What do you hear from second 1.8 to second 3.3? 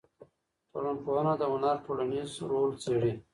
ټولنیز رول څېړي.